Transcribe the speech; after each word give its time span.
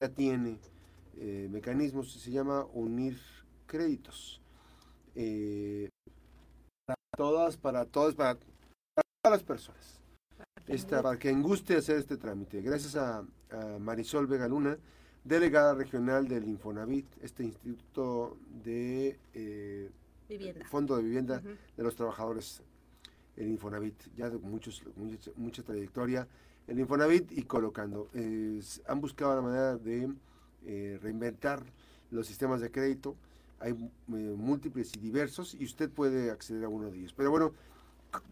ya 0.00 0.08
tiene 0.08 0.58
eh, 1.18 1.48
mecanismos, 1.50 2.12
se 2.12 2.30
llama 2.30 2.64
unir 2.72 3.18
créditos. 3.66 4.40
Eh, 5.14 5.88
para 6.86 6.96
todas, 7.16 7.56
para 7.56 7.84
todas, 7.84 8.14
para, 8.14 8.36
todas 8.36 9.04
las 9.24 9.42
personas. 9.42 10.00
Esta, 10.66 11.02
para 11.02 11.18
que 11.18 11.32
guste 11.32 11.76
hacer 11.76 11.98
este 11.98 12.16
trámite. 12.16 12.62
Gracias 12.62 12.96
a, 12.96 13.24
Marisol 13.80 14.28
Vega 14.28 14.46
Luna, 14.46 14.78
delegada 15.24 15.74
regional 15.74 16.28
del 16.28 16.44
Infonavit, 16.44 17.06
este 17.20 17.42
instituto 17.42 18.38
de 18.62 19.18
eh, 19.34 19.90
fondo 20.68 20.96
de 20.96 21.02
vivienda 21.02 21.42
de 21.76 21.82
los 21.82 21.96
trabajadores, 21.96 22.62
el 23.36 23.48
Infonavit, 23.48 23.96
ya 24.14 24.30
de 24.30 24.38
muchos, 24.38 24.84
mucha, 25.36 25.64
trayectoria, 25.64 26.28
el 26.70 26.78
Infonavit 26.78 27.32
y 27.32 27.42
colocando. 27.42 28.08
han 28.86 29.00
buscado 29.00 29.34
la 29.34 29.42
manera 29.42 29.76
de 29.76 30.08
eh, 30.64 30.98
reinventar 31.02 31.62
los 32.12 32.28
sistemas 32.28 32.60
de 32.60 32.70
crédito. 32.70 33.16
Hay 33.58 33.72
eh, 33.72 33.76
múltiples 34.06 34.94
y 34.96 35.00
diversos 35.00 35.54
y 35.58 35.64
usted 35.64 35.90
puede 35.90 36.30
acceder 36.30 36.64
a 36.64 36.68
uno 36.68 36.90
de 36.90 36.98
ellos. 36.98 37.12
Pero 37.14 37.30
bueno, 37.30 37.52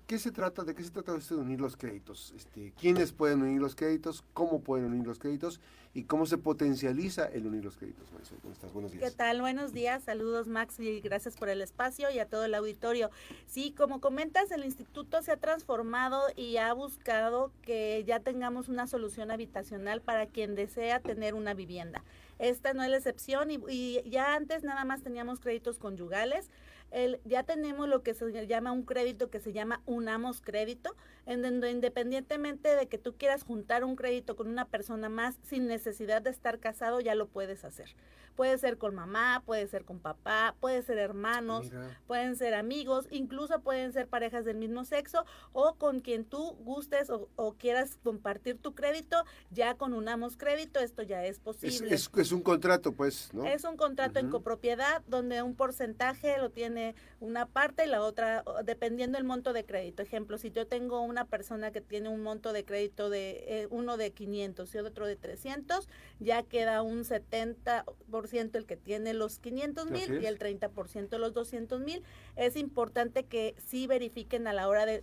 ¿qué 0.07 0.19
se 0.19 0.31
trata? 0.31 0.65
¿De 0.65 0.75
qué 0.75 0.83
se 0.83 0.91
trata 0.91 1.17
de 1.17 1.35
unir 1.35 1.61
los 1.61 1.77
créditos? 1.77 2.33
Este, 2.37 2.73
¿Quiénes 2.81 3.13
pueden 3.13 3.43
unir 3.43 3.61
los 3.61 3.75
créditos? 3.75 4.25
¿Cómo 4.33 4.61
pueden 4.61 4.87
unir 4.87 5.07
los 5.07 5.19
créditos? 5.19 5.61
¿Y 5.95 6.05
cómo 6.05 6.27
se 6.27 6.39
potencializa 6.39 7.27
el 7.27 7.47
unir 7.47 7.65
los 7.65 7.77
créditos? 7.77 8.09
¿Cómo 8.43 8.53
estás? 8.53 8.73
Buenos 8.73 8.93
días. 8.93 9.05
¿Qué 9.05 9.17
tal? 9.17 9.41
Buenos 9.41 9.73
días. 9.73 10.03
Saludos, 10.05 10.49
Max, 10.49 10.79
y 10.81 11.01
gracias 11.01 11.37
por 11.37 11.49
el 11.49 11.61
espacio 11.61 12.11
y 12.11 12.19
a 12.19 12.27
todo 12.27 12.45
el 12.45 12.55
auditorio. 12.55 13.11
Sí, 13.47 13.73
como 13.77 14.01
comentas, 14.01 14.51
el 14.51 14.65
instituto 14.65 15.23
se 15.23 15.33
ha 15.33 15.37
transformado 15.37 16.23
y 16.37 16.57
ha 16.59 16.73
buscado 16.73 17.53
que 17.63 18.05
ya 18.07 18.21
tengamos 18.21 18.69
una 18.69 18.87
solución 18.87 19.31
habitacional 19.31 20.01
para 20.01 20.27
quien 20.27 20.55
desea 20.55 21.01
tener 21.01 21.35
una 21.35 21.55
vivienda. 21.55 22.03
Esta 22.39 22.73
no 22.73 22.83
es 22.83 22.91
la 22.91 22.97
excepción 22.97 23.49
y, 23.51 24.01
ya 24.09 24.35
antes 24.35 24.63
nada 24.63 24.85
más 24.85 25.03
teníamos 25.03 25.41
créditos 25.41 25.79
conyugales. 25.79 26.51
El, 26.91 27.21
ya 27.25 27.43
tenemos 27.43 27.89
lo 27.89 28.03
que 28.03 28.15
se 28.15 28.47
llama 28.47 28.73
un 28.73 28.85
crédito 28.85 29.31
que 29.31 29.41
se 29.41 29.53
llama 29.53 29.83
Unamos 29.87 30.41
Crédito, 30.41 30.97
en 31.27 31.43
donde 31.43 31.71
independientemente 31.71 32.75
de 32.75 32.87
que 32.89 32.99
tú 32.99 33.15
quieras 33.17 33.43
juntar 33.43 33.85
un 33.85 33.97
crédito 33.97 34.37
con 34.37 34.49
una 34.49 34.65
persona 34.65 35.09
más 35.09 35.37
sin 35.43 35.67
necesidad 35.67 36.23
de 36.23 36.31
estar 36.31 36.59
casado, 36.59 37.01
ya 37.01 37.15
lo 37.15 37.29
puedes 37.29 37.65
hacer. 37.65 37.95
Puede 38.37 38.57
ser 38.57 38.79
con 38.79 38.95
mamá, 38.95 39.43
puede 39.45 39.67
ser 39.67 39.85
con 39.85 39.99
papá, 39.99 40.55
puede 40.61 40.81
ser 40.83 40.99
hermanos, 40.99 41.73
pueden 42.07 42.37
ser 42.37 42.55
amigos, 42.55 43.09
incluso 43.11 43.61
pueden 43.63 43.93
ser 43.93 44.07
parejas 44.07 44.45
del 44.45 44.57
mismo 44.57 44.85
sexo 44.85 45.25
o 45.53 45.75
con 45.75 45.99
quien 45.99 46.25
tú 46.25 46.53
gustes 46.61 47.11
o, 47.11 47.55
quieras 47.59 47.99
compartir 48.05 48.57
tu 48.57 48.77
crédito, 48.77 49.25
ya 49.51 49.75
con 49.75 49.93
Unamos 49.93 50.37
Crédito 50.37 50.79
esto 50.79 51.03
ya 51.03 51.25
es 51.25 51.41
posible. 51.41 51.93
Es, 51.93 52.09
es, 52.17 52.33
un 52.33 52.43
contrato, 52.43 52.93
pues, 52.93 53.35
¿no? 53.35 53.45
Es 53.45 53.65
un 53.65 53.77
contrato 53.77 54.21
en 54.21 54.31
copropiedad 54.31 55.03
donde 55.09 55.43
un 55.43 55.57
porcentaje 55.57 56.39
lo 56.39 56.51
tiene 56.51 56.78
una 57.21 57.47
parte 57.47 57.85
y 57.85 57.89
la 57.89 58.03
otra, 58.03 58.45
dependiendo 58.65 59.17
del 59.17 59.25
monto 59.25 59.53
de 59.53 59.65
crédito. 59.65 60.03
Ejemplo, 60.03 60.39
si 60.39 60.51
yo 60.51 60.67
tengo 60.67 61.01
una 61.01 61.25
persona 61.25 61.71
que 61.71 61.81
tiene 61.81 62.09
un 62.09 62.23
monto 62.23 62.53
de 62.53 62.65
crédito 62.65 63.11
de 63.11 63.45
eh, 63.47 63.67
uno 63.71 63.97
de 63.97 64.13
500 64.13 64.75
y 64.75 64.79
otro 64.79 65.07
de 65.07 65.17
300, 65.17 65.89
ya 66.21 66.43
queda 66.43 66.83
un 66.83 67.05
70% 67.05 68.57
el 68.57 68.67
que 68.67 68.77
tiene 68.77 69.15
los 69.15 69.39
500 69.39 69.91
mil 69.91 70.23
y 70.23 70.27
el 70.27 70.39
30% 70.39 71.19
los 71.19 71.35
200 71.35 71.81
mil. 71.81 72.03
Es 72.37 72.57
importante 72.57 73.25
que 73.25 73.55
sí 73.59 73.87
verifiquen 73.87 74.47
a 74.47 74.53
la 74.53 74.69
hora 74.69 74.87
de, 74.87 75.03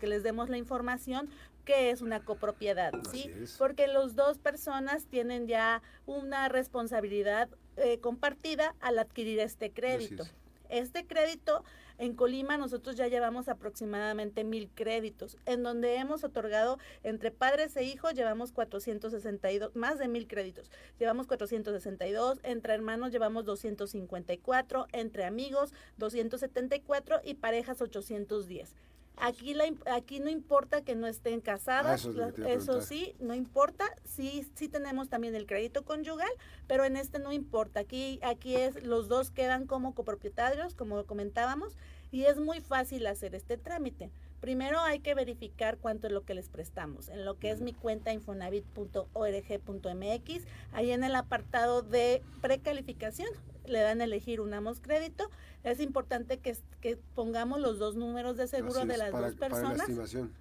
que 0.00 0.06
les 0.06 0.22
demos 0.22 0.48
la 0.48 0.58
información 0.58 1.28
que 1.64 1.90
es 1.90 2.02
una 2.02 2.20
copropiedad, 2.20 2.92
¿sí? 3.12 3.30
Porque 3.56 3.86
los 3.86 4.16
dos 4.16 4.38
personas 4.38 5.06
tienen 5.06 5.46
ya 5.46 5.80
una 6.06 6.48
responsabilidad 6.48 7.48
eh, 7.76 7.98
compartida 8.00 8.74
al 8.80 8.98
adquirir 8.98 9.38
este 9.38 9.70
crédito. 9.70 10.24
Este 10.72 11.06
crédito 11.06 11.64
en 11.98 12.14
Colima 12.16 12.56
nosotros 12.56 12.96
ya 12.96 13.06
llevamos 13.06 13.46
aproximadamente 13.48 14.42
mil 14.42 14.70
créditos, 14.74 15.36
en 15.44 15.62
donde 15.62 15.96
hemos 15.96 16.24
otorgado 16.24 16.78
entre 17.02 17.30
padres 17.30 17.76
e 17.76 17.84
hijos 17.84 18.14
llevamos 18.14 18.52
462, 18.52 19.76
más 19.76 19.98
de 19.98 20.08
mil 20.08 20.26
créditos. 20.26 20.70
Llevamos 20.98 21.26
462, 21.26 22.40
entre 22.42 22.72
hermanos 22.72 23.12
llevamos 23.12 23.44
254, 23.44 24.86
entre 24.92 25.26
amigos 25.26 25.74
274 25.98 27.20
y 27.22 27.34
parejas 27.34 27.82
810. 27.82 28.74
Aquí, 29.16 29.54
la, 29.54 29.64
aquí 29.86 30.20
no 30.20 30.30
importa 30.30 30.82
que 30.82 30.94
no 30.94 31.06
estén 31.06 31.40
casadas, 31.40 32.06
ah, 32.06 32.48
eso, 32.48 32.80
sí, 32.80 33.14
no 33.20 33.34
importa. 33.34 33.84
Sí, 34.04 34.46
sí 34.54 34.68
tenemos 34.68 35.08
también 35.08 35.34
el 35.34 35.46
crédito 35.46 35.84
conyugal, 35.84 36.30
pero 36.66 36.84
en 36.84 36.96
este 36.96 37.18
no 37.18 37.32
importa. 37.32 37.80
Aquí, 37.80 38.18
aquí 38.22 38.56
es, 38.56 38.82
los 38.84 39.08
dos 39.08 39.30
quedan 39.30 39.66
como 39.66 39.94
copropietarios, 39.94 40.74
como 40.74 41.04
comentábamos, 41.04 41.76
y 42.10 42.24
es 42.24 42.40
muy 42.40 42.60
fácil 42.60 43.06
hacer 43.06 43.34
este 43.34 43.58
trámite. 43.58 44.10
Primero 44.42 44.80
hay 44.80 44.98
que 44.98 45.14
verificar 45.14 45.78
cuánto 45.78 46.08
es 46.08 46.12
lo 46.12 46.24
que 46.24 46.34
les 46.34 46.48
prestamos. 46.48 47.08
En 47.08 47.24
lo 47.24 47.38
que 47.38 47.52
es 47.52 47.60
mi 47.60 47.72
cuenta 47.72 48.12
infonavit.org.mx, 48.12 50.44
ahí 50.72 50.90
en 50.90 51.04
el 51.04 51.14
apartado 51.14 51.82
de 51.82 52.24
precalificación, 52.40 53.28
le 53.66 53.78
dan 53.78 54.00
a 54.00 54.04
elegir 54.04 54.40
unamos 54.40 54.80
crédito. 54.80 55.30
Es 55.62 55.78
importante 55.78 56.38
que, 56.38 56.56
que 56.80 56.96
pongamos 57.14 57.60
los 57.60 57.78
dos 57.78 57.94
números 57.94 58.36
de 58.36 58.48
seguro 58.48 58.84
de 58.84 58.96
las 58.96 59.12
dos 59.12 59.36
personas. 59.36 59.88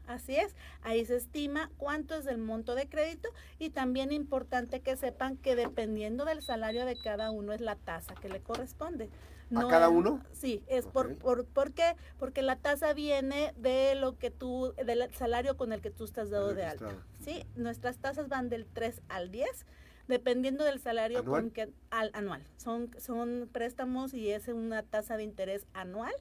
Así 0.07 0.35
es, 0.35 0.55
ahí 0.81 1.05
se 1.05 1.17
estima 1.17 1.69
cuánto 1.77 2.15
es 2.15 2.25
el 2.25 2.39
monto 2.39 2.73
de 2.73 2.89
crédito 2.89 3.29
y 3.59 3.69
también 3.69 4.11
importante 4.11 4.79
que 4.79 4.97
sepan 4.97 5.37
que 5.37 5.55
dependiendo 5.55 6.25
del 6.25 6.41
salario 6.41 6.87
de 6.87 6.97
cada 6.97 7.29
uno 7.29 7.53
es 7.53 7.61
la 7.61 7.75
tasa 7.75 8.15
que 8.15 8.29
le 8.29 8.41
corresponde. 8.41 9.11
¿A 9.55 9.67
cada 9.67 9.89
uno? 9.89 10.21
Sí, 10.31 10.63
es 10.67 10.85
por, 10.85 11.15
por, 11.17 11.45
¿por 11.45 11.73
qué? 11.73 11.95
Porque 12.17 12.41
la 12.41 12.55
tasa 12.55 12.93
viene 12.93 13.53
de 13.57 13.95
lo 13.95 14.17
que 14.17 14.31
tú, 14.31 14.73
del 14.85 15.13
salario 15.13 15.57
con 15.57 15.73
el 15.73 15.81
que 15.81 15.91
tú 15.91 16.05
estás 16.05 16.29
dado 16.29 16.53
de 16.53 16.65
alta. 16.65 16.95
Sí, 17.19 17.45
nuestras 17.55 17.97
tasas 17.97 18.29
van 18.29 18.49
del 18.49 18.65
3 18.65 19.01
al 19.09 19.31
10 19.31 19.65
dependiendo 20.07 20.63
del 20.65 20.79
salario 20.79 21.19
¿Anual? 21.19 21.41
Con 21.41 21.51
que, 21.51 21.69
al, 21.89 22.11
anual. 22.13 22.43
Son, 22.57 22.91
son 22.99 23.49
préstamos 23.51 24.13
y 24.13 24.29
es 24.31 24.47
una 24.49 24.83
tasa 24.83 25.17
de 25.17 25.23
interés 25.23 25.65
anual. 25.73 26.13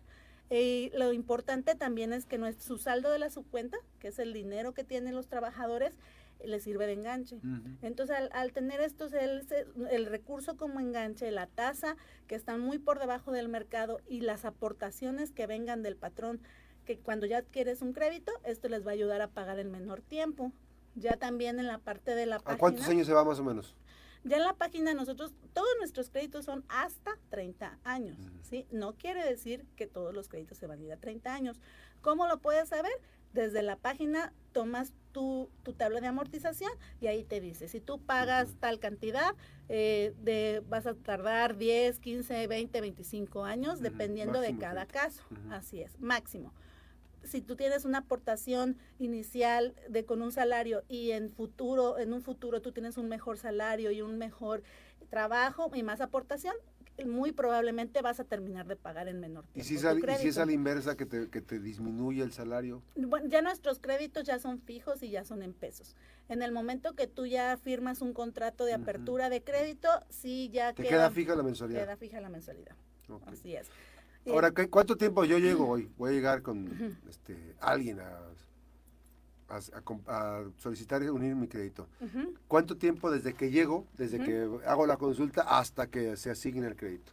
Y 0.49 0.91
lo 0.95 1.13
importante 1.13 1.77
también 1.77 2.13
es 2.13 2.27
que 2.27 2.39
no 2.39 2.47
es 2.47 2.57
su 2.57 2.79
saldo 2.79 3.11
de 3.11 3.21
la 3.21 3.31
subcuenta, 3.31 3.79
que 4.01 4.09
es 4.09 4.19
el 4.19 4.33
dinero 4.33 4.75
que 4.75 4.83
tienen 4.83 5.15
los 5.15 5.29
trabajadores, 5.29 5.97
le 6.45 6.61
sirve 6.61 6.87
de 6.87 6.95
enganche. 6.95 7.41
Entonces, 7.83 8.17
al, 8.33 8.53
tener 8.53 8.81
estos, 8.81 9.13
el, 9.13 9.47
el, 9.91 10.07
recurso 10.07 10.57
como 10.57 10.81
enganche, 10.81 11.31
la 11.31 11.47
tasa 11.47 11.97
que 12.27 12.35
están 12.35 12.61
muy 12.61 12.79
por 12.79 12.99
debajo 12.99 13.33
del 13.33 13.49
mercado 13.49 14.01
y 14.09 14.21
las 14.21 14.45
aportaciones 14.45 15.33
que 15.33 15.47
vengan 15.47 15.83
del 15.83 15.97
patrón, 15.97 16.41
que 16.85 16.99
cuando 16.99 17.27
ya 17.27 17.39
adquieres 17.39 17.83
un 17.83 17.93
crédito, 17.93 18.33
esto 18.45 18.69
les 18.69 18.87
va 18.87 18.91
a 18.91 18.95
ayudar 18.95 19.21
a 19.21 19.29
pagar 19.29 19.59
en 19.59 19.71
menor 19.71 20.01
tiempo. 20.01 20.53
Ya 20.97 21.17
también 21.17 21.61
en 21.61 21.67
la 21.67 21.79
parte 21.79 22.15
de 22.15 22.27
la 22.27 22.39
página. 22.39 22.55
¿A 22.55 22.59
cuántos 22.59 22.89
años 22.89 23.07
se 23.07 23.13
va 23.13 23.25
más 23.25 23.39
o 23.39 23.45
menos? 23.45 23.77
Ya 24.23 24.37
en 24.37 24.45
la 24.45 24.55
página 24.55 24.93
nosotros, 24.93 25.33
todos 25.55 25.69
nuestros 25.79 26.11
créditos 26.11 26.45
son 26.45 26.65
hasta 26.69 27.17
30 27.31 27.79
años, 27.85 28.19
¿sí? 28.43 28.67
No 28.71 28.95
quiere 28.95 29.25
decir 29.25 29.65
que 29.77 29.87
todos 29.87 30.13
los 30.13 30.29
créditos 30.29 30.59
se 30.59 30.67
van 30.67 30.81
a 30.81 30.85
ir 30.85 30.93
a 30.93 30.99
30 30.99 31.33
años. 31.33 31.61
¿Cómo 32.03 32.27
lo 32.27 32.39
puedes 32.39 32.69
saber? 32.69 32.93
Desde 33.33 33.63
la 33.63 33.77
página 33.77 34.33
tomas 34.53 34.93
tu, 35.13 35.49
tu 35.63 35.73
tabla 35.73 36.01
de 36.01 36.07
amortización 36.07 36.71
y 37.01 37.07
ahí 37.07 37.25
te 37.25 37.41
dice, 37.41 37.69
si 37.69 37.81
tú 37.81 38.01
pagas 38.01 38.57
tal 38.61 38.79
cantidad, 38.79 39.35
eh, 39.69 40.15
de, 40.23 40.63
vas 40.69 40.87
a 40.87 40.95
tardar 40.95 41.57
10, 41.57 41.99
15, 41.99 42.47
20, 42.47 42.81
25 42.81 43.45
años, 43.45 43.81
dependiendo 43.81 44.41
de 44.41 44.57
cada 44.59 44.87
caso. 44.87 45.23
Así 45.51 45.81
es, 45.81 45.99
máximo. 46.01 46.53
Si 47.23 47.43
tú 47.43 47.55
tienes 47.55 47.85
una 47.85 47.99
aportación 47.99 48.79
inicial 48.99 49.75
de 49.89 50.05
con 50.05 50.23
un 50.23 50.33
salario 50.33 50.83
y 50.89 51.11
en 51.11 51.31
futuro, 51.31 51.99
en 51.99 52.13
un 52.13 52.23
futuro 52.23 52.63
tú 52.63 52.73
tienes 52.73 52.97
un 52.97 53.09
mejor 53.09 53.39
salario 53.39 53.91
y 53.91 54.01
un 54.01 54.17
mejor 54.17 54.63
trabajo 55.11 55.71
y 55.75 55.83
más 55.83 56.01
aportación, 56.01 56.55
muy 57.07 57.33
probablemente 57.33 58.03
vas 58.03 58.21
a 58.21 58.25
terminar 58.25 58.67
de 58.67 58.77
pagar 58.77 59.09
en 59.09 59.21
menor 59.21 59.45
tiempo. 59.47 59.61
¿Y 59.61 59.63
si, 59.63 59.79
si 59.79 60.29
es 60.29 60.39
a 60.39 60.47
la 60.47 60.53
inversa 60.53 60.97
que 60.97 61.07
te, 61.07 61.29
que 61.29 61.41
te 61.41 61.59
disminuye 61.59 62.23
el 62.23 62.33
salario? 62.33 62.83
Bueno, 62.97 63.29
ya 63.29 63.43
nuestros 63.43 63.79
créditos 63.79 64.25
ya 64.25 64.39
son 64.39 64.61
fijos 64.61 65.03
y 65.03 65.11
ya 65.11 65.25
son 65.25 65.43
en 65.43 65.53
pesos. 65.53 65.97
En 66.29 66.43
el 66.43 66.53
momento 66.53 66.95
que 66.95 67.07
tú 67.07 67.27
ya 67.27 67.57
firmas 67.57 68.03
un 68.03 68.13
contrato 68.13 68.65
de 68.65 68.75
apertura 68.75 69.31
de 69.31 69.43
crédito, 69.43 69.89
sí 70.09 70.49
ya 70.53 70.73
¿Te 70.73 70.85
queda, 70.85 71.11
fija 71.11 71.35
la 71.35 71.43
mensualidad. 71.43 71.81
Queda 71.81 71.97
fija 71.97 72.21
la 72.21 72.29
mensualidad. 72.29 72.77
Así 73.27 73.57
es. 73.57 73.67
Ahora, 74.27 74.53
¿cuánto 74.53 74.97
tiempo 74.97 75.25
yo 75.25 75.39
llego 75.39 75.69
hoy? 75.69 75.91
Voy 75.97 76.11
a 76.11 76.13
llegar 76.13 76.43
con 76.43 76.99
este, 77.09 77.57
alguien 77.61 78.01
a, 78.01 78.21
solicitar 80.59 81.03
unir 81.11 81.35
mi 81.35 81.49
crédito. 81.49 81.89
¿Cuánto 82.49 82.77
tiempo 82.77 83.11
desde 83.11 83.35
que 83.35 83.51
llego, 83.51 83.87
desde 83.97 84.19
que 84.19 84.49
hago 84.67 84.87
la 84.87 84.97
consulta 84.97 85.43
hasta 85.43 85.89
que 85.89 86.17
se 86.17 86.31
asigne 86.31 86.67
el 86.67 86.77
crédito? 86.77 87.13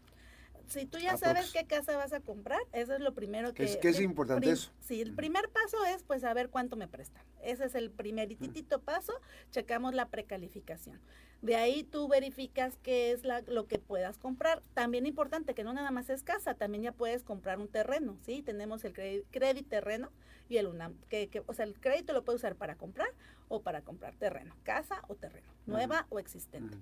Si 0.68 0.86
tú 0.86 0.98
ya 0.98 1.18
sabes 1.18 1.52
qué 1.54 1.66
casa 1.66 1.96
vas 1.96 2.12
a 2.12 2.20
comprar, 2.20 2.60
eso 2.74 2.94
es 2.94 3.00
lo 3.00 3.14
primero 3.14 3.54
que... 3.54 3.64
Es 3.64 3.78
que 3.78 3.88
es 3.90 4.02
importante 4.02 4.50
eso. 4.50 4.70
Sí, 4.82 5.00
el 5.00 5.16
primer 5.16 5.50
paso 5.50 5.78
es 5.86 6.04
pues 6.04 6.22
saber 6.22 6.50
cuánto 6.50 6.76
me 6.76 6.90
prestan. 6.90 7.24
Ese 7.48 7.64
es 7.64 7.76
el 7.76 7.90
primeritito 7.90 8.82
paso, 8.82 9.14
checamos 9.52 9.94
la 9.94 10.10
precalificación. 10.10 11.00
De 11.42 11.56
ahí 11.56 11.84
tú 11.84 12.10
verificas 12.10 12.78
qué 12.84 13.12
es 13.12 13.22
lo 13.48 13.68
que 13.68 13.80
puedas 13.80 14.18
comprar. 14.18 14.62
También 14.74 15.06
importante 15.06 15.54
que 15.54 15.64
no 15.64 15.72
nada 15.72 15.92
más 15.92 16.10
es 16.10 16.24
casa, 16.24 16.56
también 16.56 16.84
ya 16.84 16.92
puedes 16.92 17.24
comprar 17.24 17.60
un 17.60 17.70
terreno, 17.70 18.18
¿sí? 18.26 18.42
Tenemos 18.42 18.84
el 18.84 18.92
crédito 18.92 19.70
terreno 19.70 20.12
y 20.50 20.58
el 20.58 20.68
UNAM, 20.68 20.96
que, 21.10 21.42
o 21.46 21.54
sea, 21.54 21.64
el 21.64 21.80
crédito 21.80 22.12
lo 22.12 22.26
puedes 22.26 22.42
usar 22.42 22.56
para 22.56 22.76
comprar 22.76 23.08
o 23.48 23.62
para 23.62 23.82
comprar 23.82 24.14
terreno, 24.16 24.54
casa 24.64 25.02
o 25.08 25.16
terreno, 25.16 25.48
nueva 25.66 26.06
o 26.10 26.20
existente. 26.20 26.76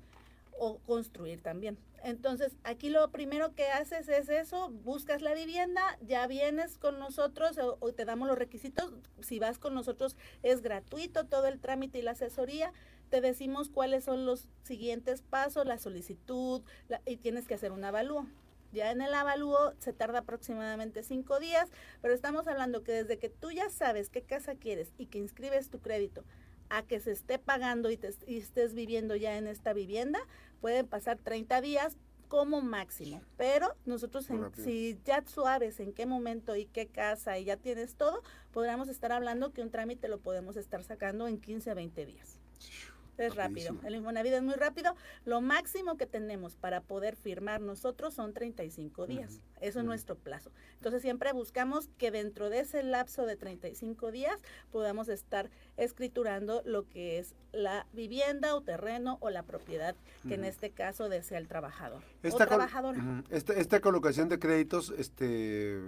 O 0.57 0.79
construir 0.79 1.41
también. 1.41 1.77
Entonces, 2.03 2.55
aquí 2.63 2.89
lo 2.89 3.09
primero 3.11 3.55
que 3.55 3.65
haces 3.65 4.07
es 4.09 4.29
eso, 4.29 4.69
buscas 4.69 5.21
la 5.21 5.33
vivienda, 5.33 5.81
ya 6.01 6.27
vienes 6.27 6.77
con 6.77 6.99
nosotros 6.99 7.57
o 7.57 7.93
te 7.93 8.05
damos 8.05 8.27
los 8.27 8.37
requisitos. 8.37 8.93
Si 9.21 9.39
vas 9.39 9.57
con 9.57 9.73
nosotros 9.73 10.15
es 10.43 10.61
gratuito 10.61 11.25
todo 11.25 11.47
el 11.47 11.59
trámite 11.59 11.99
y 11.99 12.03
la 12.03 12.11
asesoría 12.11 12.71
te 13.09 13.21
decimos 13.21 13.69
cuáles 13.69 14.03
son 14.03 14.25
los 14.25 14.49
siguientes 14.63 15.21
pasos, 15.21 15.65
la 15.65 15.77
solicitud, 15.77 16.61
y 17.05 17.17
tienes 17.17 17.47
que 17.47 17.53
hacer 17.53 17.71
un 17.71 17.83
avalúo. 17.83 18.25
Ya 18.71 18.91
en 18.91 19.01
el 19.01 19.13
avalúo 19.13 19.73
se 19.79 19.93
tarda 19.93 20.19
aproximadamente 20.19 21.01
cinco 21.03 21.39
días, 21.39 21.69
pero 22.01 22.13
estamos 22.13 22.47
hablando 22.47 22.83
que 22.83 22.91
desde 22.91 23.17
que 23.17 23.29
tú 23.29 23.51
ya 23.51 23.69
sabes 23.69 24.09
qué 24.09 24.21
casa 24.21 24.55
quieres 24.55 24.91
y 24.97 25.05
que 25.05 25.17
inscribes 25.17 25.69
tu 25.69 25.79
crédito 25.79 26.25
a 26.69 26.83
que 26.83 26.99
se 26.99 27.11
esté 27.11 27.39
pagando 27.39 27.89
y, 27.89 27.97
te, 27.97 28.09
estés 28.27 28.73
viviendo 28.73 29.15
ya 29.15 29.37
en 29.37 29.47
esta 29.47 29.73
vivienda, 29.73 30.19
pueden 30.61 30.87
pasar 30.87 31.17
30 31.17 31.61
días 31.61 31.97
como 32.27 32.61
máximo. 32.61 33.21
Pero 33.37 33.75
nosotros, 33.85 34.27
si 34.63 34.99
ya 35.05 35.23
sabes 35.25 35.79
en 35.79 35.93
qué 35.93 36.05
momento 36.05 36.55
y 36.55 36.65
qué 36.65 36.87
casa 36.87 37.37
y 37.37 37.45
ya 37.45 37.57
tienes 37.57 37.95
todo, 37.95 38.23
podríamos 38.51 38.89
estar 38.89 39.11
hablando 39.11 39.53
que 39.53 39.61
un 39.61 39.69
trámite 39.69 40.07
lo 40.07 40.19
podemos 40.19 40.57
estar 40.57 40.83
sacando 40.83 41.27
en 41.27 41.39
15 41.39 41.71
a 41.71 41.73
20 41.73 42.05
días. 42.05 42.39
Es 43.17 43.35
rápido. 43.35 43.75
El 43.83 43.95
Infonavit 43.95 44.33
es 44.33 44.43
muy 44.43 44.55
rápido. 44.55 44.95
Lo 45.25 45.41
máximo 45.41 45.97
que 45.97 46.05
tenemos 46.05 46.55
para 46.55 46.81
poder 46.81 47.15
firmar 47.15 47.61
nosotros 47.61 48.13
son 48.13 48.33
35 48.33 49.07
días. 49.07 49.41
Eso 49.61 49.79
es 49.79 49.85
nuestro 49.85 50.15
plazo. 50.15 50.51
Entonces 50.75 51.01
siempre 51.01 51.31
buscamos 51.33 51.89
que 51.97 52.11
dentro 52.11 52.49
de 52.49 52.59
ese 52.59 52.83
lapso 52.83 53.25
de 53.25 53.35
35 53.35 54.11
días 54.11 54.41
podamos 54.71 55.07
estar 55.09 55.49
escriturando 55.77 56.61
lo 56.65 56.87
que 56.87 57.19
es 57.19 57.35
la 57.51 57.87
vivienda 57.93 58.55
o 58.55 58.61
terreno 58.61 59.17
o 59.21 59.29
la 59.29 59.43
propiedad 59.43 59.95
que 60.27 60.35
en 60.35 60.43
este 60.43 60.71
caso 60.71 61.07
desea 61.07 61.37
el 61.37 61.47
trabajador 61.47 62.01
esta 62.23 62.43
o 62.43 62.47
trabajadora. 62.47 63.23
Esta, 63.29 63.53
esta 63.53 63.79
colocación 63.79 64.29
de 64.29 64.39
créditos, 64.39 64.93
este 64.97 65.79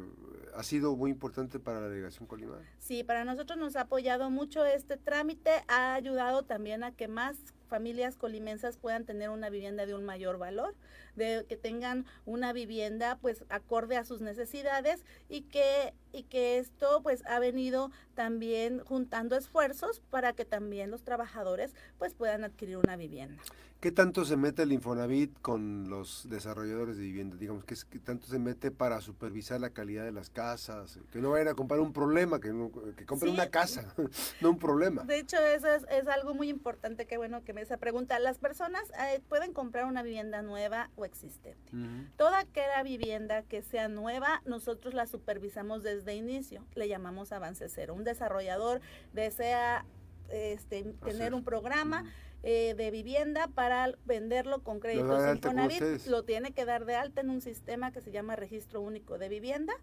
ha 0.58 0.64
sido 0.64 0.96
muy 0.96 1.12
importante 1.12 1.60
para 1.60 1.80
la 1.80 1.88
delegación 1.88 2.28
Colima. 2.28 2.58
Sí, 2.80 3.04
para 3.04 3.24
nosotros 3.24 3.60
nos 3.60 3.76
ha 3.76 3.82
apoyado 3.82 4.32
mucho 4.32 4.66
este 4.66 4.98
trámite, 4.98 5.52
ha 5.68 5.94
ayudado 5.94 6.44
también 6.44 6.84
a 6.84 6.92
que 6.92 7.08
más 7.08 7.38
familias 7.68 8.16
colimensas 8.16 8.78
puedan 8.78 9.06
tener 9.06 9.30
una 9.30 9.50
vivienda 9.50 9.86
de 9.86 9.94
un 9.94 10.04
mayor 10.04 10.40
valor, 10.40 10.74
de 11.16 11.46
que 11.48 11.58
tengan 11.58 12.06
una 12.26 12.54
vivienda 12.54 13.20
pues 13.22 13.46
acorde 13.50 13.98
a 13.98 14.04
sus 14.04 14.22
necesidades 14.22 15.06
y 15.30 15.42
que 15.42 15.94
y 16.12 16.24
que 16.24 16.58
esto 16.58 17.02
pues 17.04 17.24
ha 17.28 17.38
venido 17.38 17.92
también 18.16 18.80
juntando 18.80 19.36
esfuerzos 19.36 20.02
para 20.10 20.34
que 20.34 20.46
también 20.46 20.90
los 20.90 21.04
trabajadores 21.04 21.76
pues 22.00 22.16
puedan 22.16 22.44
adquirir 22.44 22.78
una 22.78 22.96
vivienda. 22.96 23.44
¿Qué 23.80 23.92
tanto 23.92 24.26
se 24.26 24.38
mete 24.38 24.64
el 24.64 24.72
Infonavit 24.72 25.40
con 25.40 25.88
los 25.88 26.28
desarrolladores 26.30 26.98
de 26.98 27.04
vivienda? 27.04 27.36
Digamos, 27.38 27.64
¿qué, 27.64 27.76
tanto 28.00 28.26
se 28.26 28.40
mete 28.40 28.72
para 28.72 29.02
supervisar 29.02 29.62
la 29.62 29.70
calidad 29.70 30.04
de 30.04 30.12
las 30.12 30.32
casas? 30.32 30.98
Que 31.12 31.20
no 31.20 31.30
vayan 31.30 31.50
a 31.50 31.54
comprar 31.54 31.80
un 31.80 31.94
problema, 31.94 32.40
que, 32.40 32.50
que 32.96 33.06
compren 33.06 33.34
una 33.34 33.52
casa, 33.52 33.94
no 34.42 34.50
un 34.50 34.58
problema. 34.58 35.04
De 35.04 35.20
hecho, 35.20 35.38
eso 35.38 35.68
es, 35.68 35.86
es, 35.92 36.08
algo 36.08 36.34
muy 36.34 36.50
importante, 36.50 37.06
qué 37.06 37.18
bueno 37.18 37.44
que 37.44 37.54
me 37.54 37.62
esa 37.62 37.78
pregunta. 37.78 38.18
Las 38.18 38.40
personas 38.40 38.82
eh, 39.00 39.22
pueden 39.30 39.54
comprar 39.54 39.86
una 39.86 40.02
vivienda 40.02 40.42
nueva 40.42 40.90
o 40.96 41.06
existente. 41.06 41.72
Toda 42.18 42.40
aquella 42.40 42.82
vivienda 42.82 43.44
que 43.44 43.62
sea 43.62 43.90
nueva, 43.90 44.42
nosotros 44.46 44.96
la 44.96 45.06
supervisamos 45.06 45.84
desde 45.84 46.16
inicio. 46.16 46.66
Le 46.74 46.88
llamamos 46.88 47.32
avance 47.32 47.70
cero. 47.70 47.94
Un 47.94 48.04
desarrollador 48.04 48.82
desea 49.14 49.86
este, 50.30 50.84
tener 51.04 51.34
un 51.34 51.44
programa. 51.44 52.06
Eh, 52.44 52.76
de 52.78 52.92
vivienda 52.92 53.48
para 53.48 53.94
venderlo 54.06 54.64
con 54.64 54.80
créditos 54.80 55.36
Infonavit, 55.36 56.06
lo 56.06 56.24
tiene 56.24 56.52
que 56.52 56.66
dar 56.66 56.86
de 56.86 56.96
alta 56.96 57.22
en 57.22 57.30
un 57.30 57.42
sistema 57.42 57.92
que 57.92 58.00
se 58.00 58.12
llama 58.12 58.36
Registro 58.36 58.80
Único 58.80 59.18
de 59.18 59.28
Vivienda. 59.28 59.74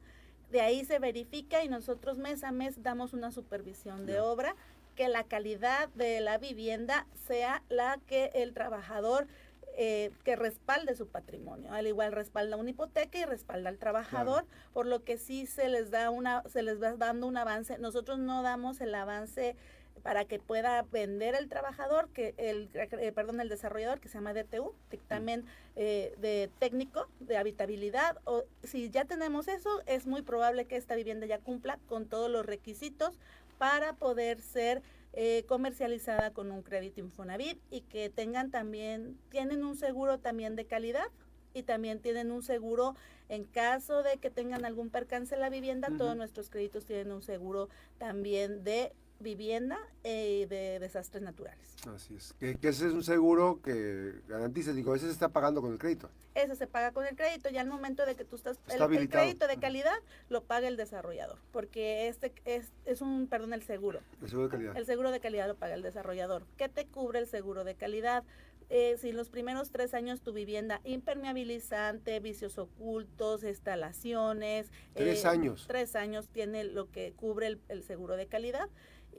De 0.50 0.60
ahí 0.60 0.84
se 0.84 0.98
verifica 0.98 1.64
y 1.64 1.68
nosotros 1.68 2.16
mes 2.16 2.44
a 2.44 2.52
mes 2.52 2.82
damos 2.82 3.12
una 3.12 3.32
supervisión 3.32 4.06
de 4.06 4.20
obra 4.20 4.54
que 4.94 5.08
la 5.08 5.24
calidad 5.24 5.88
de 5.90 6.20
la 6.20 6.38
vivienda 6.38 7.06
sea 7.26 7.62
la 7.68 7.98
que 8.06 8.30
el 8.34 8.54
trabajador 8.54 9.26
eh, 9.76 10.12
que 10.22 10.36
respalde 10.36 10.94
su 10.94 11.08
patrimonio. 11.08 11.72
Al 11.72 11.88
igual 11.88 12.12
respalda 12.12 12.56
una 12.56 12.70
hipoteca 12.70 13.18
y 13.18 13.24
respalda 13.24 13.68
al 13.68 13.78
trabajador, 13.78 14.46
por 14.72 14.86
lo 14.86 15.02
que 15.02 15.18
sí 15.18 15.46
se 15.46 15.68
les 15.68 15.90
da 15.90 16.10
una, 16.10 16.44
se 16.48 16.62
les 16.62 16.80
va 16.80 16.94
dando 16.94 17.26
un 17.26 17.36
avance. 17.36 17.76
Nosotros 17.78 18.20
no 18.20 18.44
damos 18.44 18.80
el 18.80 18.94
avance 18.94 19.56
para 20.04 20.26
que 20.26 20.38
pueda 20.38 20.82
vender 20.82 21.34
el 21.34 21.48
trabajador, 21.48 22.10
que 22.10 22.34
el, 22.36 22.68
eh, 22.74 23.10
perdón, 23.12 23.40
el 23.40 23.48
desarrollador, 23.48 24.00
que 24.00 24.08
se 24.08 24.18
llama 24.18 24.34
DTU, 24.34 24.74
dictamen 24.90 25.46
eh, 25.76 26.14
de 26.18 26.50
técnico 26.58 27.08
de 27.20 27.38
habitabilidad. 27.38 28.18
O 28.24 28.44
si 28.62 28.90
ya 28.90 29.06
tenemos 29.06 29.48
eso, 29.48 29.80
es 29.86 30.06
muy 30.06 30.20
probable 30.20 30.66
que 30.66 30.76
esta 30.76 30.94
vivienda 30.94 31.26
ya 31.26 31.38
cumpla 31.38 31.78
con 31.88 32.06
todos 32.06 32.30
los 32.30 32.44
requisitos 32.44 33.18
para 33.56 33.94
poder 33.94 34.42
ser 34.42 34.82
eh, 35.14 35.44
comercializada 35.48 36.32
con 36.32 36.50
un 36.50 36.62
crédito 36.62 37.00
Infonavit 37.00 37.58
y 37.70 37.80
que 37.80 38.10
tengan 38.10 38.50
también, 38.50 39.18
tienen 39.30 39.64
un 39.64 39.74
seguro 39.74 40.18
también 40.18 40.54
de 40.54 40.66
calidad 40.66 41.06
y 41.54 41.62
también 41.62 41.98
tienen 42.00 42.30
un 42.30 42.42
seguro 42.42 42.94
en 43.30 43.44
caso 43.44 44.02
de 44.02 44.18
que 44.18 44.28
tengan 44.28 44.66
algún 44.66 44.90
percance 44.90 45.34
en 45.34 45.40
la 45.40 45.48
vivienda, 45.48 45.88
todos 45.96 46.14
nuestros 46.14 46.50
créditos 46.50 46.84
tienen 46.84 47.10
un 47.10 47.22
seguro 47.22 47.70
también 47.96 48.64
de 48.64 48.92
vivienda 49.20 49.78
eh, 50.02 50.46
de 50.48 50.78
desastres 50.78 51.22
naturales. 51.22 51.76
Así 51.94 52.14
es. 52.14 52.34
Que, 52.38 52.52
ese 52.62 52.86
es 52.88 52.92
un 52.92 53.02
seguro 53.02 53.60
que 53.62 54.20
garantiza, 54.28 54.72
digo, 54.72 54.94
ese 54.94 55.06
se 55.06 55.12
está 55.12 55.28
pagando 55.28 55.60
con 55.60 55.72
el 55.72 55.78
crédito. 55.78 56.10
Ese 56.34 56.56
se 56.56 56.66
paga 56.66 56.92
con 56.92 57.06
el 57.06 57.16
crédito, 57.16 57.48
ya 57.48 57.60
al 57.60 57.68
momento 57.68 58.04
de 58.06 58.16
que 58.16 58.24
tú 58.24 58.36
estás... 58.36 58.58
el, 58.68 59.08
crédito 59.08 59.46
de 59.46 59.56
calidad 59.58 59.96
lo 60.28 60.42
paga 60.42 60.68
el 60.68 60.76
desarrollador, 60.76 61.38
porque 61.52 62.08
este 62.08 62.32
es, 62.44 62.72
es 62.86 63.00
un, 63.00 63.28
perdón, 63.28 63.52
el 63.52 63.62
seguro. 63.62 64.00
El 64.20 64.28
seguro 64.28 64.48
de 64.48 64.50
calidad. 64.50 64.76
El 64.76 64.86
seguro 64.86 65.10
de 65.10 65.20
calidad 65.20 65.46
lo 65.46 65.56
paga 65.56 65.74
el 65.74 65.82
desarrollador. 65.82 66.44
¿Qué 66.56 66.68
te 66.68 66.86
cubre 66.86 67.20
el 67.20 67.26
seguro 67.26 67.64
de 67.64 67.74
calidad? 67.74 68.24
Eh, 68.70 68.96
si 68.98 69.10
en 69.10 69.16
los 69.16 69.28
primeros 69.28 69.70
tres 69.70 69.92
años 69.94 70.22
tu 70.22 70.32
vivienda 70.32 70.80
impermeabilizante, 70.84 72.18
vicios 72.20 72.58
ocultos, 72.58 73.44
instalaciones. 73.44 74.70
Tres 74.94 75.24
eh, 75.24 75.28
años. 75.28 75.66
Tres 75.68 75.94
años 75.94 76.28
tiene 76.28 76.64
lo 76.64 76.90
que 76.90 77.12
cubre 77.12 77.58
el 77.68 77.82
seguro 77.82 78.16
de 78.16 78.26
calidad 78.26 78.68